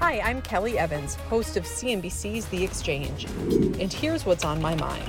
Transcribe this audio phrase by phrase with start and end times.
[0.00, 3.24] Hi, I'm Kelly Evans, host of CNBC's The Exchange.
[3.80, 5.08] And here's what's on my mind.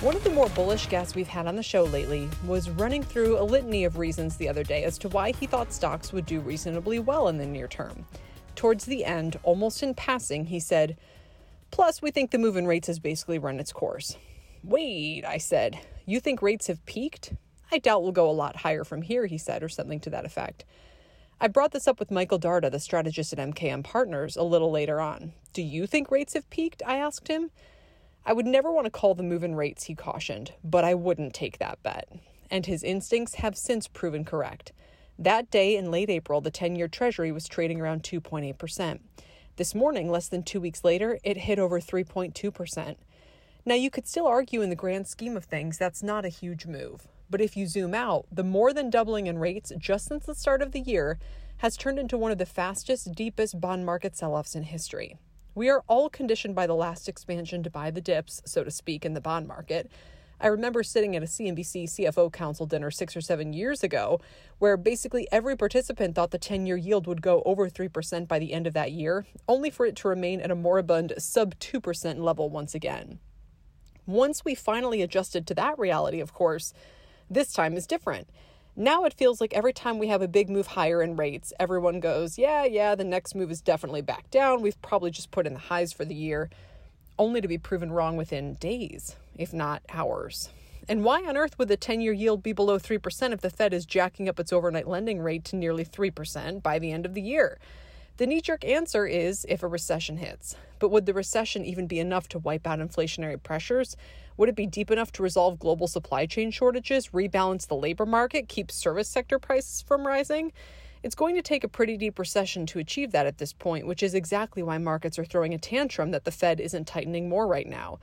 [0.00, 3.38] One of the more bullish guests we've had on the show lately was running through
[3.38, 6.40] a litany of reasons the other day as to why he thought stocks would do
[6.40, 8.04] reasonably well in the near term.
[8.54, 10.96] Towards the end, almost in passing, he said,
[11.70, 14.16] Plus, we think the move in rates has basically run its course.
[14.62, 17.32] Wait, I said, you think rates have peaked?
[17.72, 20.24] I doubt we'll go a lot higher from here, he said, or something to that
[20.24, 20.64] effect.
[21.40, 25.00] I brought this up with Michael Darda, the strategist at MKM Partners, a little later
[25.00, 25.32] on.
[25.52, 26.82] Do you think rates have peaked?
[26.86, 27.50] I asked him.
[28.24, 31.34] I would never want to call the move in rates, he cautioned, but I wouldn't
[31.34, 32.08] take that bet.
[32.50, 34.72] And his instincts have since proven correct.
[35.18, 39.00] That day in late April, the 10 year Treasury was trading around 2.8%.
[39.56, 42.96] This morning, less than two weeks later, it hit over 3.2%.
[43.66, 46.66] Now, you could still argue in the grand scheme of things that's not a huge
[46.66, 47.08] move.
[47.30, 50.62] But if you zoom out, the more than doubling in rates just since the start
[50.62, 51.18] of the year
[51.58, 55.18] has turned into one of the fastest, deepest bond market sell offs in history.
[55.54, 59.04] We are all conditioned by the last expansion to buy the dips, so to speak,
[59.04, 59.90] in the bond market.
[60.40, 64.20] I remember sitting at a CNBC CFO Council dinner six or seven years ago,
[64.58, 68.52] where basically every participant thought the 10 year yield would go over 3% by the
[68.52, 72.50] end of that year, only for it to remain at a moribund sub 2% level
[72.50, 73.20] once again.
[74.06, 76.74] Once we finally adjusted to that reality, of course,
[77.30, 78.28] this time is different.
[78.76, 82.00] Now it feels like every time we have a big move higher in rates, everyone
[82.00, 84.62] goes, yeah, yeah, the next move is definitely back down.
[84.62, 86.50] We've probably just put in the highs for the year,
[87.18, 90.50] only to be proven wrong within days, if not hours.
[90.88, 93.72] And why on earth would the 10 year yield be below 3% if the Fed
[93.72, 97.22] is jacking up its overnight lending rate to nearly 3% by the end of the
[97.22, 97.58] year?
[98.16, 100.54] The knee jerk answer is if a recession hits.
[100.78, 103.96] But would the recession even be enough to wipe out inflationary pressures?
[104.36, 108.48] Would it be deep enough to resolve global supply chain shortages, rebalance the labor market,
[108.48, 110.52] keep service sector prices from rising?
[111.02, 114.02] It's going to take a pretty deep recession to achieve that at this point, which
[114.02, 117.66] is exactly why markets are throwing a tantrum that the Fed isn't tightening more right
[117.66, 117.98] now.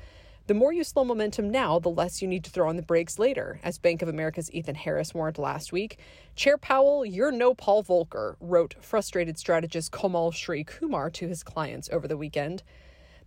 [0.48, 3.20] The more you slow momentum now, the less you need to throw on the brakes
[3.20, 6.00] later, as Bank of America's Ethan Harris warned last week.
[6.36, 12.08] Chair Powell, you're no Paul Volcker, wrote frustrated strategist Komal Sri-Kumar to his clients over
[12.08, 12.64] the weekend.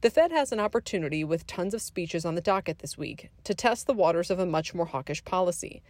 [0.01, 3.55] The Fed has an opportunity with tons of speeches on the docket this week to
[3.55, 5.83] test the waters of a much more hawkish policy.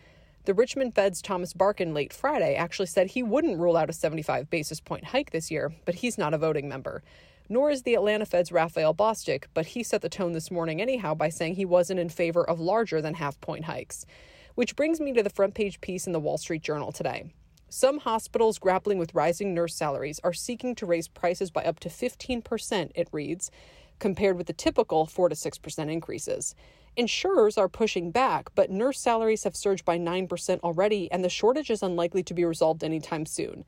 [0.44, 4.50] The Richmond Fed's Thomas Barkin late Friday actually said he wouldn't rule out a 75
[4.50, 7.02] basis point hike this year, but he's not a voting member.
[7.48, 11.14] Nor is the Atlanta Fed's Raphael Bostic, but he set the tone this morning anyhow
[11.14, 14.06] by saying he wasn't in favor of larger than half point hikes.
[14.54, 17.34] Which brings me to the front page piece in the Wall Street Journal today.
[17.68, 21.88] Some hospitals grappling with rising nurse salaries are seeking to raise prices by up to
[21.88, 23.50] 15%, it reads,
[23.98, 26.54] compared with the typical 4 to 6% increases.
[26.96, 31.68] Insurers are pushing back, but nurse salaries have surged by 9% already, and the shortage
[31.68, 33.64] is unlikely to be resolved anytime soon.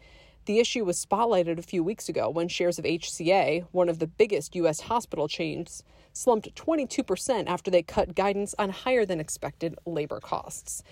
[0.47, 4.07] The issue was spotlighted a few weeks ago when shares of HCA, one of the
[4.07, 4.79] biggest U.S.
[4.79, 10.85] hospital chains, slumped 22% after they cut guidance on higher than expected labor costs.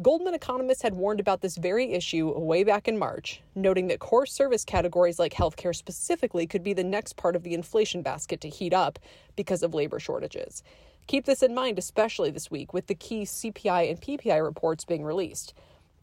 [0.00, 4.24] Goldman economists had warned about this very issue way back in March, noting that core
[4.24, 8.48] service categories like healthcare specifically could be the next part of the inflation basket to
[8.48, 8.98] heat up
[9.36, 10.62] because of labor shortages.
[11.06, 15.04] Keep this in mind, especially this week, with the key CPI and PPI reports being
[15.04, 15.52] released.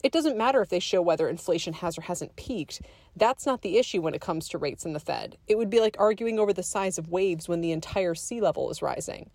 [0.01, 2.81] It doesn't matter if they show whether inflation has or hasn't peaked.
[3.15, 5.37] That's not the issue when it comes to rates in the Fed.
[5.47, 8.69] It would be like arguing over the size of waves when the entire sea level
[8.69, 9.29] is rising.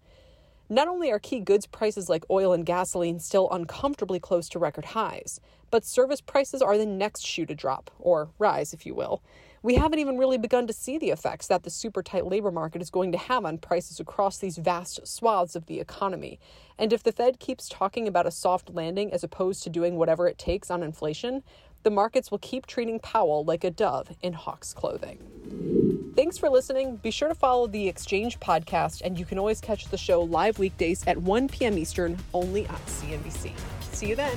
[0.70, 4.86] Not only are key goods prices like oil and gasoline still uncomfortably close to record
[4.86, 5.38] highs,
[5.70, 9.22] but service prices are the next shoe to drop, or rise, if you will.
[9.64, 12.82] We haven't even really begun to see the effects that the super tight labor market
[12.82, 16.38] is going to have on prices across these vast swaths of the economy.
[16.78, 20.28] And if the Fed keeps talking about a soft landing as opposed to doing whatever
[20.28, 21.43] it takes on inflation,
[21.82, 26.12] the markets will keep treating Powell like a dove in hawk's clothing.
[26.14, 26.96] Thanks for listening.
[26.96, 30.58] Be sure to follow the Exchange podcast, and you can always catch the show live
[30.58, 31.78] weekdays at 1 p.m.
[31.78, 33.52] Eastern only on CNBC.
[33.93, 34.37] See you then.